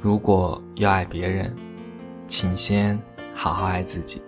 [0.00, 1.52] 如果要爱别人，
[2.28, 2.96] 请先
[3.34, 4.22] 好好爱自己。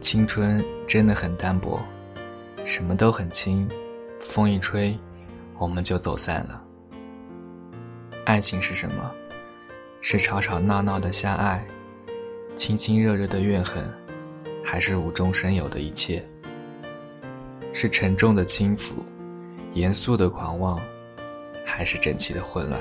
[0.00, 1.80] 青春真的很单薄，
[2.64, 3.68] 什么都很轻，
[4.18, 4.98] 风一吹，
[5.58, 6.60] 我们就走散了。
[8.24, 9.12] 爱情是什么？
[10.00, 11.64] 是吵吵闹闹的相爱，
[12.56, 13.88] 亲亲热热的怨恨，
[14.64, 16.28] 还是无中生有的一切？
[17.72, 19.04] 是沉重的轻浮，
[19.72, 20.80] 严肃的狂妄，
[21.68, 22.80] 还是整齐的混乱？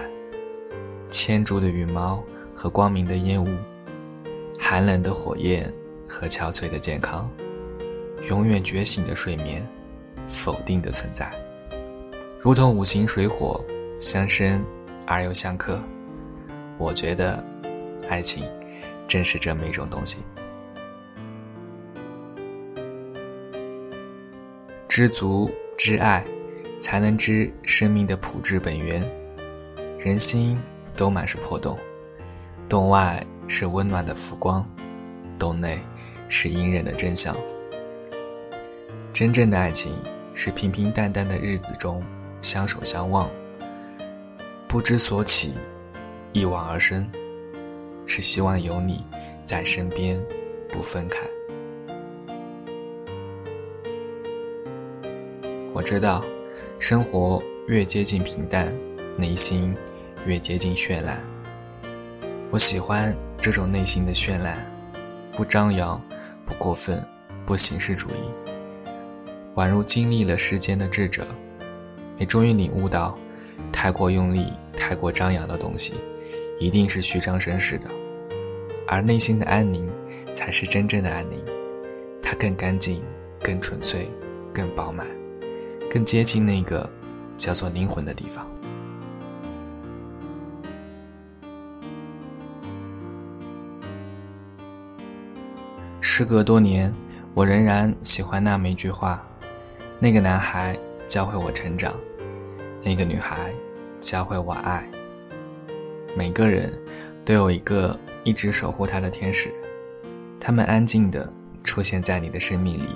[1.09, 3.47] 牵住的羽毛和光明的烟雾，
[4.59, 5.73] 寒冷的火焰
[6.07, 7.29] 和憔悴的健康，
[8.29, 9.67] 永远觉醒的睡眠，
[10.27, 11.31] 否定的存在，
[12.39, 13.63] 如同五行水火
[13.99, 14.63] 相生
[15.07, 15.81] 而又相克。
[16.77, 17.43] 我觉得，
[18.07, 18.47] 爱情
[19.07, 20.17] 正是这么一种东西。
[24.87, 26.25] 知足知爱，
[26.85, 29.03] 才能知生命的朴质本源。
[29.97, 30.55] 人心
[30.95, 31.75] 都满是破洞，
[32.69, 34.63] 洞外是温暖的浮光，
[35.39, 35.79] 洞内
[36.29, 37.35] 是隐忍的真相。
[39.11, 39.95] 真正的爱情
[40.35, 42.03] 是平平淡淡的日子中
[42.39, 43.27] 相守相望，
[44.67, 45.55] 不知所起。
[46.33, 47.09] 一往而深，
[48.05, 49.03] 是希望有你
[49.43, 50.23] 在身边，
[50.69, 51.25] 不分开。
[55.73, 56.23] 我知道，
[56.79, 58.75] 生活越接近平淡，
[59.17, 59.73] 内心
[60.25, 61.23] 越接近绚烂。
[62.51, 64.57] 我喜欢这种内心的绚烂，
[65.33, 65.99] 不张扬，
[66.45, 67.03] 不过分，
[67.45, 68.89] 不形式主义，
[69.55, 71.25] 宛如经历了世间的智者，
[72.17, 73.17] 你终于领悟到，
[73.71, 75.93] 太过用力、太过张扬的东西。
[76.59, 77.89] 一定是虚张声势的，
[78.87, 79.89] 而内心的安宁，
[80.33, 81.43] 才是真正的安宁。
[82.21, 83.03] 它更干净，
[83.41, 84.09] 更纯粹，
[84.53, 85.05] 更饱满，
[85.89, 86.89] 更接近那个
[87.37, 88.45] 叫做灵魂的地方。
[96.01, 96.93] 时隔多年，
[97.33, 99.21] 我仍然喜欢那么一句话：
[99.99, 101.93] 那个男孩教会我成长，
[102.81, 103.53] 那个女孩
[103.99, 104.89] 教会我爱。
[106.15, 106.71] 每个人
[107.25, 109.53] 都有一个一直守护他的天使，
[110.39, 111.29] 他们安静地
[111.65, 112.87] 出现在你的生命里，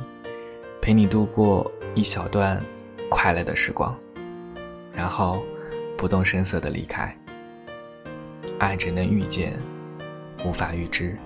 [0.81, 2.63] 陪你度过一小段
[3.09, 3.97] 快乐的时光，
[4.93, 5.43] 然后
[5.97, 7.13] 不动声色的离开。
[8.59, 9.59] 爱只能遇见，
[10.45, 11.17] 无法预知。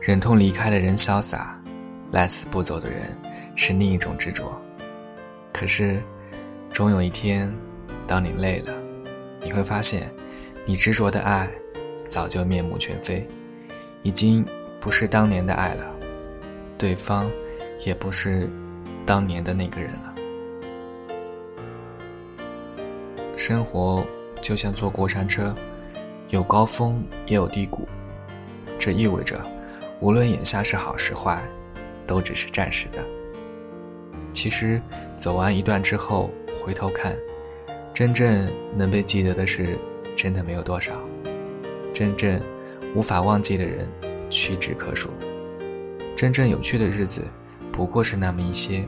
[0.00, 1.62] 忍痛离开的人潇洒，
[2.12, 3.16] 赖死不走的人
[3.54, 4.50] 是另一种执着。
[5.52, 6.02] 可是，
[6.72, 7.54] 终有一天。
[8.06, 8.72] 当你累了，
[9.40, 10.12] 你会发现，
[10.64, 11.48] 你执着的爱
[12.02, 13.24] 早就面目全非，
[14.02, 14.44] 已经
[14.80, 15.94] 不是当年的爱了，
[16.76, 17.30] 对方
[17.84, 18.48] 也不是
[19.04, 20.14] 当年的那个人了。
[23.36, 24.04] 生活
[24.40, 25.54] 就像坐过山车，
[26.28, 27.88] 有高峰也有低谷，
[28.78, 29.40] 这意味着，
[30.00, 31.42] 无论眼下是好是坏，
[32.06, 33.04] 都只是暂时的。
[34.32, 34.80] 其实，
[35.16, 36.30] 走完一段之后，
[36.62, 37.16] 回头看。
[37.92, 39.78] 真正能被记得的事，
[40.16, 40.92] 真的没有多少；
[41.92, 42.40] 真正
[42.94, 43.86] 无法忘记的人，
[44.30, 45.10] 屈指可数；
[46.16, 47.22] 真正有趣的日子，
[47.80, 48.84] 不过是那么一些；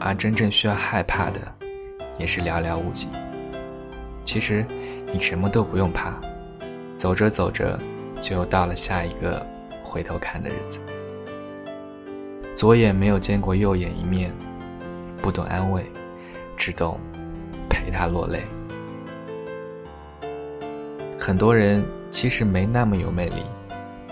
[0.00, 1.40] 而真正需要害怕的，
[2.18, 3.06] 也是寥寥无几。
[4.24, 4.66] 其实，
[5.12, 6.20] 你什么都不用怕，
[6.96, 7.78] 走着走着，
[8.20, 9.46] 就又到了下一个
[9.80, 10.80] 回头看的日子。
[12.52, 14.34] 左眼没有见过右眼一面，
[15.22, 15.86] 不懂安慰，
[16.56, 16.98] 只懂。
[17.68, 18.40] 陪他落泪。
[21.16, 23.44] 很多人其实没那么有魅力，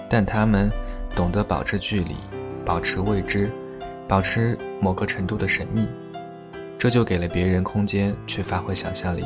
[0.08, 0.70] 但他们
[1.16, 2.14] 懂得保持距离，
[2.64, 3.50] 保持未知，
[4.08, 5.86] 保持某个程度的神秘，
[6.78, 9.24] 这就给了别人空间去发挥想象力，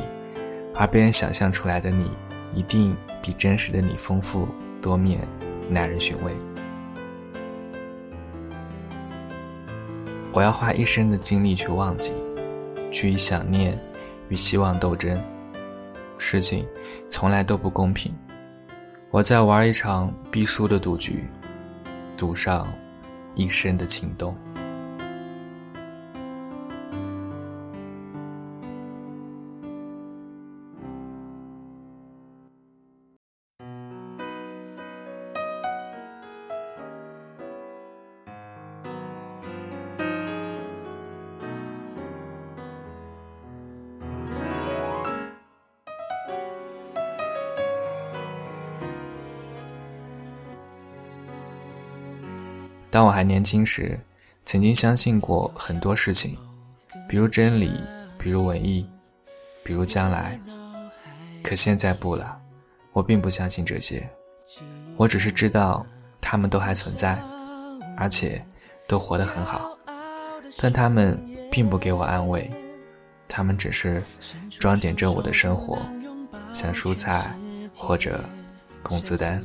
[0.75, 2.11] 而别人想象出来的你，
[2.53, 4.45] 一定比真实的你丰富
[4.81, 5.25] 多面，
[5.69, 6.33] 耐人寻味。
[10.33, 12.13] 我要花一生的精力去忘记，
[12.91, 13.79] 去想念。
[14.29, 15.21] 与希望斗争，
[16.17, 16.65] 事情
[17.07, 18.11] 从来都不公平。
[19.11, 21.25] 我在玩一场必输的赌局，
[22.17, 22.73] 赌上
[23.35, 24.35] 一生的情动。
[52.93, 53.99] 当我还年轻时，
[54.45, 56.37] 曾经相信过很多事情，
[57.09, 57.71] 比如真理，
[58.19, 58.87] 比如文艺，
[59.63, 60.39] 比如将来。
[61.41, 62.39] 可现在不了，
[62.91, 64.07] 我并不相信这些，
[64.95, 65.83] 我只是知道
[66.21, 67.19] 他们都还存在，
[67.97, 68.45] 而且
[68.87, 69.75] 都活得很好，
[70.59, 71.19] 但他们
[71.49, 72.47] 并不给我安慰，
[73.27, 74.03] 他们只是
[74.51, 75.79] 装点着我的生活，
[76.51, 77.35] 像蔬菜
[77.75, 78.23] 或者
[78.83, 79.43] 工资单。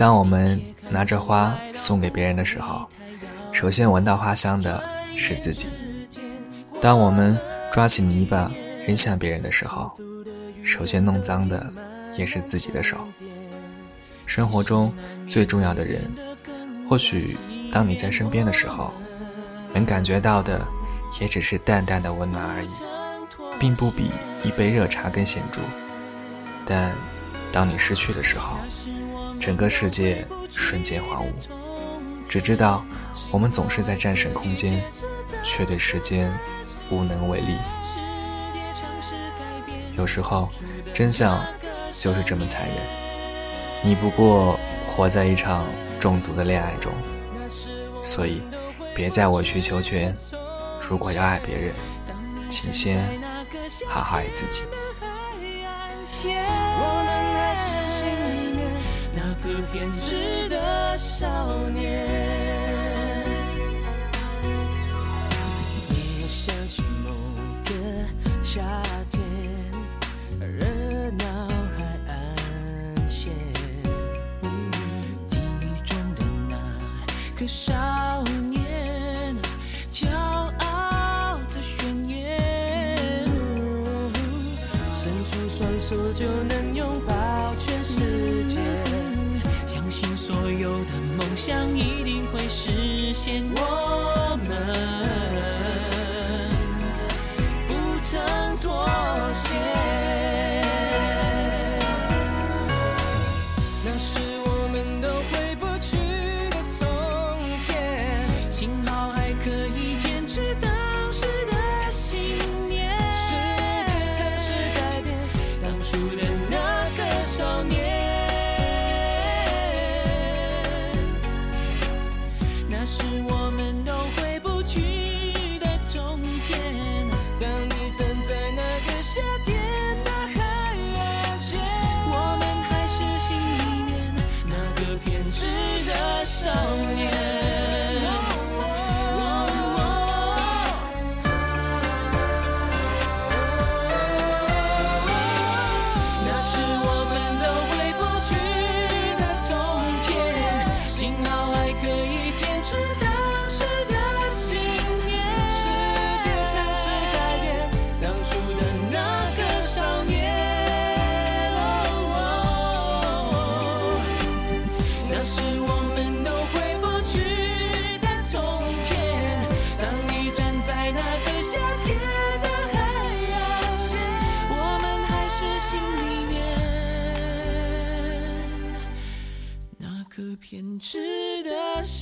[0.00, 0.58] 当我们
[0.88, 2.88] 拿着花送给别人的时候，
[3.52, 4.82] 首先闻到花香的
[5.14, 5.68] 是自己；
[6.80, 7.38] 当我们
[7.70, 8.50] 抓起泥巴
[8.86, 9.92] 扔向别人的时候，
[10.64, 11.70] 首先弄脏的
[12.16, 12.96] 也是自己的手。
[14.24, 14.90] 生活中
[15.28, 16.10] 最重要的人，
[16.88, 17.36] 或许
[17.70, 18.94] 当你在身边的时候，
[19.74, 20.66] 能感觉到的
[21.20, 22.70] 也只是淡淡的温暖而已，
[23.58, 24.10] 并不比
[24.44, 25.60] 一杯热茶更显著。
[26.64, 26.90] 但
[27.52, 28.56] 当你失去的时候，
[29.40, 31.32] 整个世界瞬间荒芜，
[32.28, 32.84] 只知道
[33.32, 34.80] 我们总是在战胜空间，
[35.42, 36.32] 却对时间。
[36.92, 37.54] 无能为力。
[39.94, 40.48] 有时候，
[40.92, 41.40] 真相
[41.96, 42.76] 就是这么残忍。
[43.84, 45.64] 你不过活在一场
[46.00, 46.92] 中毒的恋爱中，
[48.02, 48.42] 所以
[48.92, 50.12] 别再委曲求全。
[50.80, 51.72] 如果要爱别人，
[52.48, 53.06] 请先
[53.86, 54.64] 好好爱自己。
[59.72, 62.04] 偏执的少年
[65.88, 67.10] 你又想起某
[67.64, 67.70] 个
[68.42, 68.60] 夏
[69.12, 69.22] 天
[70.40, 70.66] 热
[71.12, 71.46] 闹
[71.76, 73.32] 海岸线。
[75.28, 76.56] 记忆中的那
[77.38, 79.36] 个少年
[79.92, 83.24] 骄傲的宣言。
[84.92, 88.29] 伸出双手就能拥抱全世界。
[91.40, 93.42] 想一定会实现。
[93.56, 94.19] 我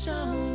[0.09, 0.48] 偏执的少